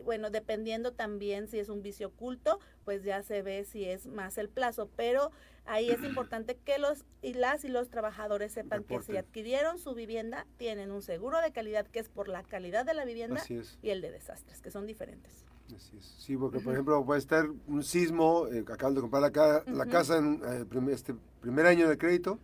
bueno, 0.03 0.29
dependiendo 0.29 0.93
también 0.93 1.47
si 1.47 1.59
es 1.59 1.69
un 1.69 1.81
vicio 1.81 2.07
oculto, 2.07 2.59
pues 2.83 3.03
ya 3.03 3.23
se 3.23 3.41
ve 3.41 3.65
si 3.65 3.85
es 3.85 4.05
más 4.07 4.37
el 4.37 4.49
plazo, 4.49 4.89
pero 4.95 5.31
ahí 5.65 5.89
es 5.89 6.03
importante 6.03 6.55
que 6.65 6.77
los 6.77 7.05
y 7.21 7.33
las 7.33 7.63
y 7.63 7.69
los 7.69 7.89
trabajadores 7.89 8.51
sepan 8.51 8.83
que 8.83 9.01
si 9.01 9.17
adquirieron 9.17 9.79
su 9.79 9.93
vivienda 9.93 10.45
tienen 10.57 10.91
un 10.91 11.01
seguro 11.01 11.41
de 11.41 11.51
calidad 11.51 11.87
que 11.87 11.99
es 11.99 12.09
por 12.09 12.27
la 12.27 12.43
calidad 12.43 12.85
de 12.85 12.93
la 12.93 13.05
vivienda 13.05 13.41
y 13.81 13.89
el 13.89 14.01
de 14.01 14.11
desastres, 14.11 14.61
que 14.61 14.71
son 14.71 14.85
diferentes. 14.85 15.45
Así 15.75 15.97
es. 15.97 16.05
Sí, 16.19 16.37
porque 16.37 16.59
por 16.59 16.73
ejemplo 16.73 17.03
puede 17.03 17.19
estar 17.19 17.47
un 17.67 17.83
sismo, 17.83 18.47
eh, 18.47 18.63
acaban 18.71 18.93
de 18.93 19.01
comprar 19.01 19.23
la, 19.23 19.63
la 19.65 19.85
casa 19.87 20.17
en 20.17 20.41
eh, 20.45 20.91
este 20.91 21.15
primer 21.41 21.65
año 21.65 21.89
de 21.89 21.97
crédito, 21.97 22.39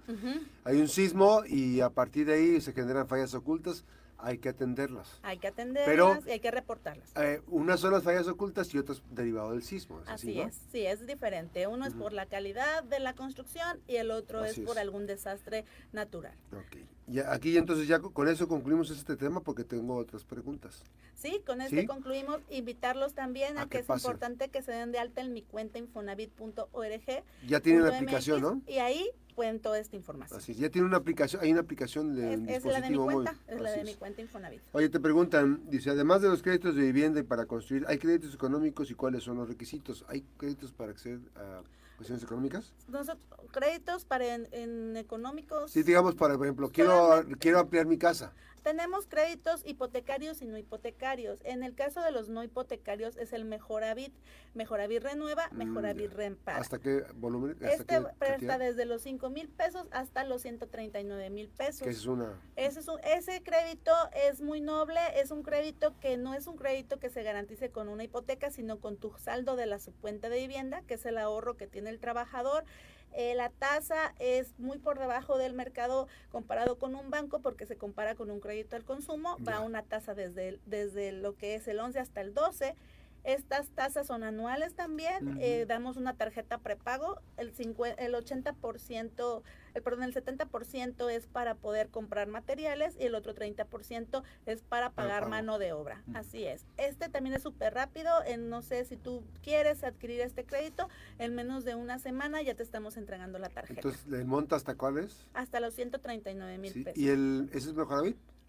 hay 0.64 0.82
un 0.82 0.88
sismo 0.88 1.44
y 1.46 1.82
a 1.82 1.90
partir 1.90 2.26
de 2.26 2.34
ahí 2.34 2.62
se 2.62 2.74
generan 2.74 3.08
fallas 3.08 3.34
ocultas 3.36 3.86
hay 4.22 4.38
que 4.38 4.50
atenderlas. 4.50 5.20
Hay 5.24 5.38
que 5.38 5.48
atenderlas 5.48 6.26
y 6.28 6.32
hay 6.32 6.40
que 6.40 6.52
reportarlas. 6.52 7.12
Eh, 7.16 7.42
unas 7.48 7.80
son 7.80 7.94
las 7.94 8.04
fallas 8.04 8.28
ocultas 8.28 8.74
y 8.74 8.78
otras 8.78 9.02
derivado 9.12 9.52
del 9.52 9.64
sismo. 9.64 10.02
así, 10.08 10.40
es, 10.40 10.56
sí, 10.72 10.86
es 10.86 11.06
diferente. 11.06 11.68
Uno 11.68 11.86
es 11.86 11.94
por 11.94 12.14
la 12.14 12.26
calidad 12.26 12.84
de 12.84 13.00
la 13.00 13.14
construcción 13.14 13.80
y 13.88 13.96
el 13.98 14.12
otro 14.12 14.46
es 14.46 14.60
por 14.60 14.80
algún 14.80 15.08
desastre 15.08 15.66
natural. 15.92 16.36
Ok. 16.54 16.78
Y 17.12 17.20
aquí 17.20 17.58
entonces 17.58 17.90
ya 17.90 18.00
con 18.00 18.30
eso 18.30 18.48
concluimos 18.48 18.90
este 18.90 19.18
tema 19.18 19.42
porque 19.42 19.66
tengo 19.66 19.98
otras 19.98 20.24
preguntas. 20.24 20.84
Sí, 21.14 21.42
con 21.46 21.60
esto 21.60 21.76
concluimos. 21.86 22.40
Invitarlos 22.50 23.14
también 23.14 23.58
a, 23.58 23.68
que, 23.68 23.80
es 23.80 23.90
importante 23.90 24.48
que 24.48 24.62
se 24.62 24.72
den 24.72 24.94
de 24.94 25.00
alta 25.00 25.20
en 25.20 25.34
mi 25.34 25.42
cuenta 25.42 25.78
infonavit.org. 25.78 27.24
Ya 27.46 27.60
tienen 27.60 27.84
la 27.84 27.98
aplicación, 27.98 28.42
¿no? 28.42 28.62
Y 28.66 28.78
ahí 28.78 29.10
pueden 29.36 29.60
toda 29.60 29.78
esta 29.80 29.98
información. 29.98 30.40
Así 30.40 30.54
ya 30.54 30.70
tiene 30.70 30.88
una 30.88 30.98
aplicación, 30.98 31.42
hay 31.44 31.52
una 31.52 31.62
aplicación 31.62 32.16
de 32.16 32.34
es, 32.34 32.40
dispositivo 32.48 32.70
es 32.70 32.74
la 32.74 32.82
de 32.82 32.90
mi 32.90 32.98
cuenta, 32.98 33.36
es 33.48 33.62
la 33.62 33.72
de 33.72 33.84
mi 33.84 33.94
cuenta 33.96 34.22
Infonavit. 34.22 34.62
Oye, 34.72 34.88
te 34.88 35.00
preguntan, 35.02 35.62
dice, 35.70 35.90
además 35.90 36.22
de 36.22 36.30
los 36.30 36.42
créditos 36.42 36.76
de 36.76 36.84
vivienda 36.84 37.20
y 37.20 37.24
para 37.24 37.46
construir, 37.46 37.84
¿hay 37.88 37.98
créditos 37.98 38.34
económicos 38.34 38.90
y 38.90 38.94
cuáles 38.94 39.24
son 39.24 39.38
los 39.38 39.50
requisitos? 39.50 40.06
¿Hay 40.08 40.24
créditos 40.38 40.72
para 40.72 40.92
acceder 40.92 41.20
a 41.36 41.62
cuestiones 42.02 42.24
económicas? 42.24 42.74
Nosotros, 42.88 43.24
créditos 43.52 44.06
para 44.06 44.36
en, 44.36 44.98
económicos. 44.98 45.72
Sí, 45.72 45.84
digamos, 45.84 46.16
para, 46.16 46.36
por 46.36 46.48
ejemplo, 46.48 46.72
quiero, 46.72 47.24
quiero 47.40 47.60
ampliar 47.60 47.86
mi 47.86 47.98
casa. 47.98 48.34
Tenemos 48.64 49.08
créditos 49.08 49.66
hipotecarios 49.66 50.42
y 50.42 50.46
no 50.46 50.58
hipotecarios. 50.58 51.40
En 51.44 51.64
el 51.64 51.74
caso 51.74 52.02
de 52.02 52.12
los 52.12 52.30
no 52.30 52.44
hipotecarios 52.44 53.18
es 53.18 53.34
el 53.34 53.46
Mejoravit. 53.46 54.14
Mejoravit 54.54 55.02
renueva, 55.02 55.50
mm, 55.52 55.58
Mejoravit 55.58 56.12
rempara. 56.12 56.60
¿Hasta 56.60 56.80
qué 56.80 57.06
volumen? 57.16 57.58
este 57.62 58.02
presta 58.20 58.58
desde 58.58 58.86
los 58.86 59.02
5 59.02 59.30
mil 59.30 59.50
pesos 59.50 59.88
hasta 59.92 60.24
los 60.24 60.42
139 60.42 61.30
mil 61.30 61.50
pesos. 61.50 61.88
es 61.88 62.06
una? 62.06 62.40
Ese, 62.56 62.80
es 62.80 62.88
ese 63.04 63.44
crédito 63.44 63.92
es 64.30 64.42
muy 64.42 64.62
noble, 64.62 65.00
es 65.16 65.32
un 65.32 65.44
crédito 65.44 65.98
que 66.00 66.18
no 66.18 66.34
es 66.34 66.48
un 66.48 66.58
crédito 66.58 67.00
que 67.00 67.10
se 67.10 67.24
garantice 67.24 67.72
con 67.72 67.90
una 67.90 68.04
hipoteca, 68.04 68.52
sino 68.52 68.80
con 68.80 68.98
tu 68.98 69.14
saldo 69.18 69.56
de 69.56 69.66
la 69.66 69.80
subcuenta 69.80 70.30
de 70.30 70.40
vivienda, 70.40 70.82
que 70.84 70.96
es 70.96 71.06
el 71.06 71.18
ahorro 71.18 71.58
que 71.58 71.68
tiene 71.68 71.90
el 71.90 72.00
trabajador 72.00 72.64
eh, 73.14 73.36
la 73.36 73.50
tasa 73.50 74.14
es 74.20 74.58
muy 74.58 74.78
por 74.78 75.00
debajo 75.00 75.38
del 75.38 75.54
mercado 75.54 76.08
comparado 76.32 76.78
con 76.78 76.96
un 76.96 77.10
banco 77.10 77.40
porque 77.40 77.66
se 77.66 77.78
compara 77.78 78.16
con 78.16 78.32
un 78.32 78.40
crédito 78.40 78.76
al 78.76 78.84
consumo, 78.84 79.38
va 79.48 79.58
a 79.58 79.62
una 79.62 79.84
tasa 79.84 80.14
desde, 80.14 80.60
desde 80.66 81.12
lo 81.12 81.36
que 81.36 81.56
es 81.56 81.68
el 81.68 81.80
11 81.80 82.00
hasta 82.00 82.22
el 82.22 82.34
12 82.34 82.76
estas 83.24 83.70
tasas 83.70 84.08
son 84.08 84.24
anuales 84.24 84.74
también. 84.74 85.38
Eh, 85.40 85.66
damos 85.68 85.98
una 85.98 86.16
tarjeta 86.16 86.58
prepago. 86.58 87.22
El, 87.38 87.54
el 87.98 88.14
80%, 88.14 89.42
el, 89.74 89.84
perdón, 89.84 90.04
el 90.04 90.14
70% 90.14 91.12
es 91.12 91.28
para 91.28 91.56
poder 91.56 91.90
comprar 91.90 92.28
materiales 92.28 92.96
y 93.00 93.04
el 93.04 93.16
otro 93.16 93.36
30% 93.36 94.24
es 94.46 94.62
para 94.64 94.92
pagar 94.92 95.30
mano 95.30 95.60
de 95.60 95.74
obra. 95.74 96.04
Así 96.14 96.46
es. 96.46 96.66
Este 96.78 97.10
también 97.10 97.36
es 97.36 97.44
súper 97.44 97.74
rápido. 97.74 98.12
En, 98.26 98.50
no 98.50 98.62
sé 98.62 98.86
si 98.86 98.98
tú 98.98 99.24
quieres 99.44 99.84
adquirir 99.84 100.22
este 100.22 100.44
crédito, 100.44 100.90
en 101.20 101.36
menos 101.36 101.64
de 101.64 101.76
una 101.76 102.00
semana 102.00 102.42
ya 102.42 102.56
te 102.56 102.64
estamos 102.64 102.98
entregando 102.98 103.38
la 103.40 103.50
tarjeta. 103.50 103.82
Entonces, 103.82 104.06
¿el 104.12 104.26
monto 104.26 104.56
hasta 104.56 104.76
cuál 104.76 104.98
es? 104.98 105.28
Hasta 105.34 105.60
los 105.60 105.74
139 105.76 106.58
mil 106.58 106.84
pesos. 106.84 106.98
¿Y 106.98 107.10
el, 107.10 107.50
ese 107.54 107.70
es 107.70 107.76
mejor 107.76 108.00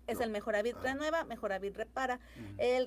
es 0.06 0.20
el 0.20 0.30
Mejoravit 0.30 0.76
ah. 0.78 0.82
Renueva, 0.82 1.24
Mejoravit 1.24 1.76
Repara. 1.76 2.20
el 2.58 2.86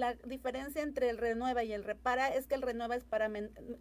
la 0.00 0.14
diferencia 0.24 0.82
entre 0.82 1.10
el 1.10 1.18
Renueva 1.18 1.64
y 1.64 1.72
el 1.72 1.84
Repara 1.84 2.28
es 2.28 2.46
que 2.46 2.54
el 2.54 2.62
Renueva 2.62 2.96
es 2.96 3.04
para 3.04 3.30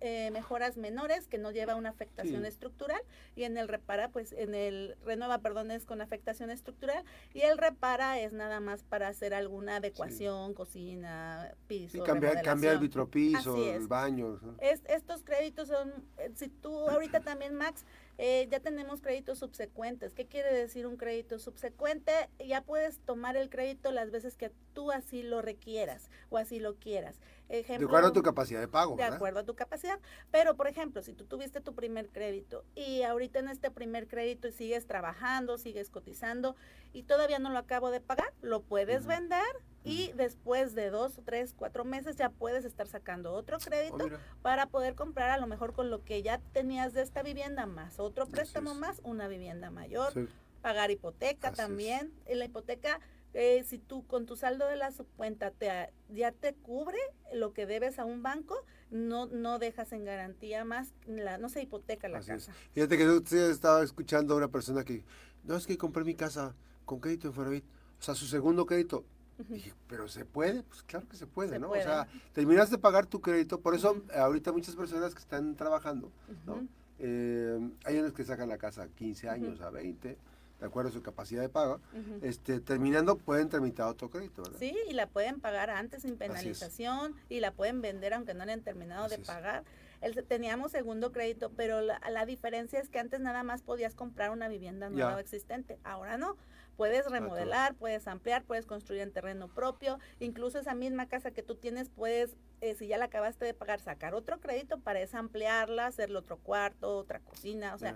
eh, 0.02 0.32
mejoras 0.32 0.78
menores, 0.78 1.28
que 1.28 1.38
no 1.38 1.52
lleva 1.52 1.76
una 1.76 1.90
afectación 1.90 2.46
estructural, 2.46 3.02
y 3.36 3.44
en 3.44 3.58
el 3.58 3.68
Repara, 3.68 4.10
pues 4.10 4.32
en 4.34 4.56
el 4.56 4.96
Renueva, 5.04 5.40
perdón, 5.40 5.72
es 5.72 5.86
con 5.86 6.02
afectación 6.02 6.50
estructural, 6.50 7.04
y 7.34 7.42
el 7.42 7.58
Repara 7.58 8.20
es 8.20 8.34
nada 8.34 8.60
más 8.60 8.84
para 8.84 9.08
hacer 9.08 9.34
alguna 9.34 9.78
adecuación, 9.78 10.54
cocina, 10.54 11.54
piso. 11.68 11.98
Sí, 11.98 12.04
cambiar, 12.04 12.42
cambiar 12.42 12.74
el 12.74 12.80
vitropiso, 12.80 13.56
el 13.56 13.88
baño. 13.88 14.40
Es, 14.60 14.82
estos 14.88 15.24
créditos 15.24 15.68
son, 15.68 15.92
eh, 16.18 16.32
si 16.36 16.50
tú 16.50 16.90
ahorita 16.90 17.20
también, 17.22 17.56
Max, 17.56 17.86
eh, 18.18 18.48
ya 18.50 18.60
tenemos 18.60 19.02
créditos 19.02 19.40
subsecuentes. 19.40 20.14
¿Qué 20.14 20.26
quiere 20.26 20.54
decir 20.54 20.88
un 20.88 20.98
crédito 20.98 21.40
subsecuente? 21.40 22.12
Ya 22.46 22.62
puedes 22.62 23.00
tomar 23.00 23.36
el 23.38 23.50
crédito 23.50 23.92
las 23.92 24.12
veces 24.12 24.38
que 24.38 24.52
tú 24.74 24.92
así 24.92 25.24
lo 25.24 25.42
requieras 25.42 26.10
o 26.30 26.38
así 26.38 26.60
lo 26.60 26.76
quieras. 26.76 27.20
Ejemplo, 27.50 27.88
de 27.88 27.92
acuerdo 27.92 28.08
a 28.10 28.14
tu 28.14 28.24
capacidad 28.24 28.60
de 28.60 28.68
pago. 28.68 28.96
De 28.96 29.04
acuerdo 29.04 29.40
a 29.40 29.44
tu 29.44 29.56
capacidad. 29.56 30.00
Pero, 30.32 30.56
por 30.56 30.68
ejemplo, 30.68 31.02
si 31.04 31.14
tú 31.14 31.26
tuviste 31.26 31.62
tu 31.62 31.76
primer 31.76 32.10
crédito 32.10 32.64
y 32.74 33.04
ahorita 33.04 33.40
en 33.40 33.50
este 33.50 33.70
primer 33.70 34.08
crédito 34.08 34.52
sigues 34.52 34.88
trabajando, 34.88 35.58
sigues 35.58 35.90
cotizando 35.90 36.56
y 36.94 37.04
todavía 37.04 37.40
no 37.40 37.50
lo 37.50 37.60
acabo 37.60 37.92
de 37.92 38.02
pagar, 38.02 38.34
lo 38.42 38.62
puedes 38.62 39.06
vender 39.06 39.44
y 39.86 40.12
después 40.14 40.76
de 40.76 40.90
dos, 40.90 41.20
tres, 41.24 41.54
cuatro 41.56 41.86
meses 41.86 42.18
ya 42.18 42.30
puedes 42.30 42.66
estar 42.66 42.88
sacando 42.88 43.34
otro 43.34 43.58
crédito 43.60 44.06
oh, 44.06 44.42
para 44.42 44.66
poder 44.66 44.96
comprar 44.96 45.30
a 45.30 45.38
lo 45.38 45.48
mejor 45.48 45.74
con 45.74 45.90
lo 45.90 46.04
que 46.04 46.22
ya 46.22 46.40
tenías 46.52 46.94
de 46.94 47.02
esta 47.02 47.24
vivienda 47.24 47.66
más 47.66 48.00
otro 48.00 48.26
préstamo 48.26 48.76
más 48.76 49.00
una 49.04 49.28
vivienda 49.28 49.70
mayor, 49.70 50.14
pagar 50.62 50.92
hipoteca 50.92 51.52
también. 51.52 52.12
En 52.26 52.40
la 52.40 52.46
hipoteca 52.46 53.00
eh, 53.38 53.66
si 53.68 53.80
tú 53.80 54.08
con 54.08 54.26
tu 54.26 54.38
saldo 54.38 54.66
de 54.66 54.78
la 54.78 54.94
subcuenta 54.94 55.52
te, 55.52 55.70
ya 56.08 56.32
te 56.32 56.54
cubre 56.54 56.98
lo 57.34 57.52
que 57.52 57.66
debes 57.66 58.00
a 58.00 58.06
un 58.06 58.24
banco, 58.24 58.56
no, 58.92 59.26
no 59.26 59.60
dejas 59.60 59.92
en 59.92 60.06
garantía 60.06 60.64
más, 60.64 60.94
la, 61.06 61.38
no 61.38 61.50
se 61.50 61.62
hipoteca 61.62 62.08
la 62.08 62.22
casa. 62.22 62.54
Fíjate 62.72 62.98
que 62.98 63.04
yo 63.04 63.22
estaba 63.52 63.84
escuchando 63.84 64.34
a 64.34 64.38
una 64.38 64.48
persona 64.48 64.86
que, 64.86 65.04
no, 65.44 65.58
es 65.58 65.68
que 65.68 65.78
compré 65.78 66.06
mi 66.06 66.16
casa 66.16 66.56
con 66.86 67.02
crédito 67.02 67.28
en 67.28 67.34
Foravit, 67.34 67.66
o 68.00 68.02
sea, 68.02 68.16
su 68.16 68.26
segundo 68.26 68.66
crédito. 68.66 69.04
Dije, 69.38 69.74
pero 69.88 70.08
se 70.08 70.26
puede, 70.26 70.64
pues 70.64 70.84
claro 70.84 71.08
que 71.08 71.18
se 71.18 71.28
puede, 71.28 71.60
¿no? 71.60 71.72
O 71.72 71.76
sea, 71.76 72.08
terminas 72.34 72.70
de 72.70 72.78
pagar 72.78 73.06
tu 73.06 73.22
crédito, 73.22 73.60
por 73.60 73.76
eso 73.76 74.02
ahorita 74.16 74.52
muchas 74.52 74.76
personas 74.76 75.14
que 75.14 75.20
están 75.20 75.56
trabajando, 75.56 76.12
¿no? 76.46 76.68
Eh, 77.00 77.60
hay 77.84 78.00
unos 78.00 78.14
que 78.14 78.24
sacan 78.24 78.48
la 78.48 78.58
casa 78.58 78.84
a 78.84 78.88
15 78.88 79.30
años, 79.30 79.62
a 79.62 79.70
20, 79.70 80.18
de 80.60 80.66
acuerdo 80.66 80.90
a 80.90 80.94
su 80.94 81.02
capacidad 81.02 81.42
de 81.42 81.50
pago, 81.50 81.82
este, 82.22 82.60
terminando 82.62 83.18
pueden 83.18 83.50
tramitar 83.50 83.88
otro 83.88 84.10
crédito, 84.10 84.44
¿verdad? 84.44 84.60
Sí, 84.60 84.76
y 84.90 84.94
la 84.94 85.08
pueden 85.08 85.42
pagar 85.42 85.70
antes 85.70 86.04
sin 86.04 86.18
penalización 86.18 87.16
y 87.30 87.42
la 87.42 87.52
pueden 87.52 87.82
vender 87.82 88.14
aunque 88.14 88.34
no 88.34 88.44
hayan 88.44 88.62
terminado 88.62 89.10
de 89.10 89.20
pagar. 89.20 89.64
El, 90.02 90.24
teníamos 90.26 90.72
segundo 90.72 91.12
crédito, 91.12 91.52
pero 91.56 91.82
la, 91.82 92.26
diferencia 92.26 92.80
es 92.80 92.90
que 92.90 93.00
antes 93.00 93.20
nada 93.20 93.44
más 93.44 93.62
podías 93.62 93.96
comprar 93.96 94.32
una 94.32 94.48
vivienda 94.48 94.90
nueva 94.90 95.20
existente, 95.20 95.78
ahora 95.84 96.18
no. 96.18 96.38
Puedes 96.78 97.06
remodelar, 97.10 97.76
puedes 97.76 98.08
ampliar, 98.08 98.44
puedes 98.44 98.66
construir 98.66 99.02
en 99.02 99.12
terreno 99.12 99.48
propio, 99.48 100.00
incluso 100.20 100.60
esa 100.60 100.76
misma 100.76 101.08
casa 101.08 101.32
que 101.32 101.44
tú 101.44 101.56
tienes 101.56 101.90
puedes, 101.90 102.36
eh, 102.62 102.76
si 102.76 102.88
ya 102.88 102.98
la 102.98 103.06
acabaste 103.06 103.46
de 103.46 103.54
pagar, 103.54 103.80
sacar 103.80 104.14
otro 104.14 104.40
crédito 104.40 104.80
para 104.80 105.00
esa 105.02 105.20
ampliarla, 105.20 105.88
hacerle 105.88 106.18
otro 106.18 106.38
cuarto, 106.38 106.98
otra 106.98 107.20
cocina, 107.20 107.74
o 107.74 107.78
sea, 107.78 107.96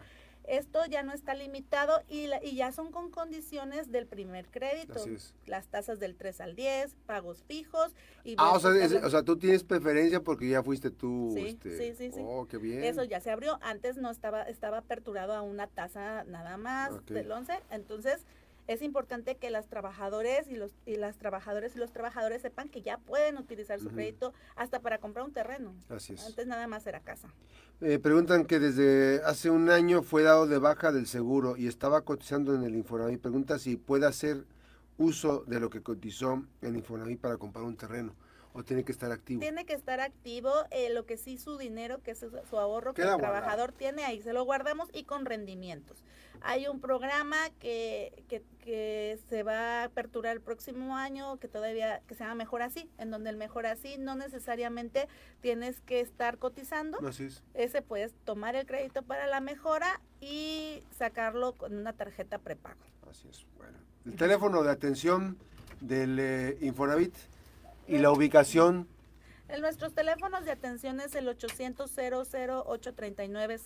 esto 0.49 0.79
ya 0.89 1.03
no 1.03 1.13
está 1.13 1.35
limitado 1.35 2.01
y, 2.07 2.27
y 2.41 2.55
ya 2.55 2.71
son 2.71 2.91
con 2.91 3.11
condiciones 3.11 3.91
del 3.91 4.07
primer 4.07 4.47
crédito. 4.47 5.05
Las 5.45 5.67
tasas 5.67 5.99
del 5.99 6.15
3 6.15 6.41
al 6.41 6.55
10, 6.55 6.95
pagos 7.05 7.43
fijos. 7.43 7.93
Y 8.23 8.35
ah, 8.37 8.53
o 8.53 8.59
sea, 8.59 8.71
o 9.05 9.09
sea, 9.09 9.23
tú 9.23 9.37
tienes 9.37 9.63
preferencia 9.63 10.21
porque 10.21 10.49
ya 10.49 10.63
fuiste 10.63 10.89
tú. 10.89 11.31
Sí, 11.35 11.47
este, 11.47 11.93
sí, 11.95 12.11
sí, 12.11 12.19
Oh, 12.23 12.47
qué 12.47 12.57
bien. 12.57 12.83
Eso 12.83 13.03
ya 13.03 13.19
se 13.19 13.29
abrió. 13.29 13.59
Antes 13.61 13.97
no 13.97 14.09
estaba, 14.09 14.41
estaba 14.43 14.79
aperturado 14.79 15.33
a 15.33 15.41
una 15.41 15.67
tasa 15.67 16.23
nada 16.23 16.57
más 16.57 17.05
del 17.05 17.31
11. 17.31 17.53
Entonces, 17.69 18.25
es 18.69 18.83
importante 18.83 19.35
que 19.35 19.49
las 19.49 19.67
trabajadores 19.67 20.47
y 20.47 20.55
los 20.55 20.71
y 20.85 20.95
las 20.95 21.17
trabajadoras 21.17 21.75
y 21.75 21.79
los 21.79 21.91
trabajadores 21.91 22.43
sepan 22.43 22.69
que 22.69 22.83
ya 22.83 22.99
pueden 22.99 23.39
utilizar 23.39 23.79
su 23.79 23.89
crédito 23.89 24.31
hasta 24.55 24.79
para 24.79 24.99
comprar 24.99 25.25
un 25.25 25.33
terreno. 25.33 25.73
Así 25.89 26.13
es. 26.13 26.23
Antes 26.23 26.45
nada 26.45 26.67
más 26.67 26.85
era 26.85 26.99
casa. 26.99 27.33
Eh, 27.81 27.97
preguntan 27.97 28.45
que 28.45 28.59
desde 28.59 29.23
hace 29.23 29.49
un 29.49 29.71
año 29.71 30.03
fue 30.03 30.21
dado 30.21 30.45
de 30.45 30.59
baja 30.59 30.91
del 30.91 31.07
seguro 31.07 31.57
y 31.57 31.65
estaba 31.65 32.01
cotizando 32.01 32.53
en 32.53 32.61
el 32.61 32.75
Infonavit. 32.75 33.19
Pregunta 33.19 33.57
si 33.57 33.75
puede 33.75 34.05
hacer 34.05 34.45
uso 34.99 35.43
de 35.47 35.59
lo 35.59 35.71
que 35.71 35.81
cotizó 35.81 36.43
en 36.61 36.75
Infonavit 36.75 37.19
para 37.19 37.37
comprar 37.37 37.65
un 37.65 37.75
terreno 37.75 38.13
o 38.53 38.63
tiene 38.63 38.83
que 38.83 38.91
estar 38.91 39.11
activo? 39.11 39.41
Tiene 39.41 39.65
que 39.65 39.73
estar 39.73 39.99
activo, 39.99 40.51
eh, 40.71 40.89
lo 40.91 41.05
que 41.05 41.17
sí 41.17 41.37
su 41.37 41.57
dinero, 41.57 42.01
que 42.01 42.11
es 42.11 42.19
su, 42.19 42.57
ahorro 42.57 42.93
que 42.93 43.03
el 43.03 43.17
trabajador 43.17 43.71
tiene, 43.71 44.03
ahí 44.03 44.21
se 44.21 44.33
lo 44.33 44.43
guardamos 44.43 44.89
y 44.93 45.03
con 45.03 45.25
rendimientos. 45.25 46.03
Hay 46.41 46.67
un 46.67 46.79
programa 46.79 47.37
que, 47.59 48.23
que, 48.29 48.41
que, 48.59 49.19
se 49.29 49.43
va 49.43 49.81
a 49.81 49.83
aperturar 49.83 50.33
el 50.33 50.41
próximo 50.41 50.95
año, 50.95 51.37
que 51.37 51.49
todavía, 51.49 52.01
que 52.07 52.15
se 52.15 52.23
llama 52.23 52.35
Mejor 52.35 52.61
Así, 52.61 52.89
en 52.97 53.11
donde 53.11 53.29
el 53.29 53.35
Mejor 53.35 53.65
Así 53.65 53.97
no 53.97 54.15
necesariamente 54.15 55.09
tienes 55.41 55.81
que 55.81 55.99
estar 55.99 56.37
cotizando. 56.37 56.97
Así 57.05 57.25
es. 57.25 57.43
Ese 57.53 57.81
puedes 57.81 58.13
tomar 58.23 58.55
el 58.55 58.65
crédito 58.65 59.03
para 59.03 59.27
la 59.27 59.41
mejora 59.41 59.99
y 60.21 60.81
sacarlo 60.97 61.53
con 61.53 61.75
una 61.75 61.91
tarjeta 61.91 62.37
prepago. 62.37 62.79
Así 63.09 63.27
es, 63.27 63.45
bueno. 63.57 63.77
El 64.05 64.15
teléfono 64.15 64.63
de 64.63 64.71
atención 64.71 65.37
del 65.81 66.19
eh, 66.19 66.57
Infonavit 66.61 67.15
y 67.89 67.97
la 67.97 68.11
ubicación 68.11 68.87
en 69.49 69.61
nuestros 69.61 69.93
teléfonos 69.93 70.45
de 70.45 70.51
atención 70.51 70.99
es 71.01 71.15
el 71.15 71.27
800 71.27 71.91
839 71.91 73.57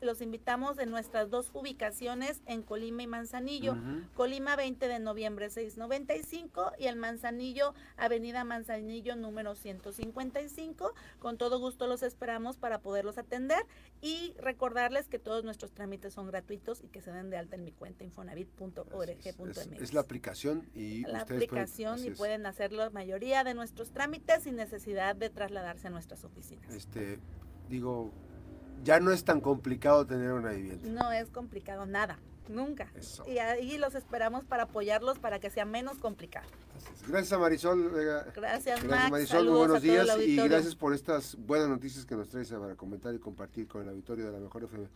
Los 0.00 0.20
invitamos 0.20 0.78
en 0.78 0.90
nuestras 0.90 1.30
dos 1.30 1.50
ubicaciones 1.52 2.42
en 2.46 2.62
Colima 2.62 3.02
y 3.04 3.06
Manzanillo. 3.06 3.76
Colima 4.14 4.56
20 4.56 4.88
de 4.88 4.98
noviembre 4.98 5.48
695 5.50 6.72
y 6.78 6.86
el 6.86 6.96
Manzanillo, 6.96 7.74
Avenida 7.96 8.42
Manzanillo 8.44 9.14
número 9.16 9.54
155. 9.54 10.92
Con 11.20 11.38
todo 11.38 11.60
gusto 11.60 11.86
los 11.86 12.02
esperamos 12.02 12.56
para 12.56 12.80
poderlos 12.80 13.16
atender 13.16 13.64
y 14.00 14.34
recordarles 14.38 15.08
que 15.08 15.18
todos 15.18 15.44
nuestros 15.44 15.72
trámites 15.72 16.14
son 16.14 16.26
gratuitos 16.26 16.82
y 16.82 16.88
que 16.88 17.00
se 17.00 17.12
den 17.12 17.30
de 17.30 17.36
alta 17.36 17.54
en 17.56 17.64
mi 17.64 17.72
cuenta 17.72 18.04
infonavit.org.mx. 18.04 19.26
Es, 19.26 19.82
es, 19.82 19.94
la 19.94 20.00
aplicación 20.00 20.68
y 20.74 21.02
la 21.02 21.20
aplicación 21.20 22.04
y 22.04 22.10
pueden 22.10 22.44
hacer 22.46 22.72
la 22.72 22.90
mayoría 22.90 23.44
de 23.44 23.54
nuestros 23.54 23.92
trámites 23.92 24.42
sin 24.42 24.56
necesidad 24.56 24.95
de 24.96 25.30
trasladarse 25.30 25.88
a 25.88 25.90
nuestras 25.90 26.24
oficinas. 26.24 26.72
Este, 26.72 27.18
digo, 27.68 28.10
ya 28.82 29.00
no 29.00 29.12
es 29.12 29.24
tan 29.24 29.40
complicado 29.40 30.06
tener 30.06 30.32
una 30.32 30.50
vivienda. 30.50 30.88
No 30.88 31.12
es 31.12 31.30
complicado 31.30 31.86
nada, 31.86 32.18
nunca. 32.48 32.90
Y 33.26 33.38
ahí 33.38 33.78
los 33.78 33.94
esperamos 33.94 34.44
para 34.44 34.64
apoyarlos 34.64 35.18
para 35.18 35.38
que 35.38 35.50
sea 35.50 35.64
menos 35.64 35.98
complicado. 35.98 36.46
Gracias 37.08 37.32
a 37.32 37.38
Marisol. 37.38 37.90
Gracias, 38.34 38.82
gracias 38.82 39.10
Marisol, 39.10 39.46
muy 39.48 39.58
buenos 39.58 39.82
días 39.82 40.08
y 40.18 40.36
gracias 40.36 40.74
por 40.74 40.94
estas 40.94 41.36
buenas 41.36 41.68
noticias 41.68 42.04
que 42.04 42.16
nos 42.16 42.28
traes 42.28 42.50
para 42.50 42.74
comentar 42.74 43.14
y 43.14 43.18
compartir 43.18 43.68
con 43.68 43.82
el 43.82 43.88
auditorio 43.88 44.26
de 44.26 44.32
la 44.32 44.38
Mejor 44.38 44.64
FM. 44.64 44.88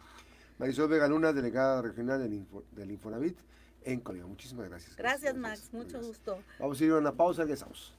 Marisol 0.59 0.89
Vega 0.89 1.09
Luna, 1.09 1.33
delegada 1.33 1.81
regional 1.81 2.21
del, 2.21 2.45
del 2.73 2.91
Infonavit 2.91 3.39
en 3.85 4.01
Colima. 4.01 4.27
Muchísimas 4.27 4.69
gracias. 4.69 4.97
Gracias, 4.97 5.35
Max. 5.37 5.71
Mucho 5.73 6.01
gusto. 6.01 6.39
Vamos 6.59 6.81
a 6.81 6.85
ir 6.85 6.91
a 6.91 6.99
una 6.99 7.13
pausa, 7.13 7.43
regresamos. 7.43 7.89